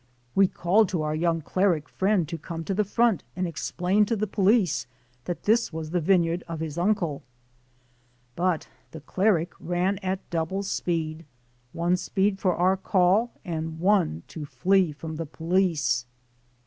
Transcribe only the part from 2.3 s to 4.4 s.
come to the front and explain to the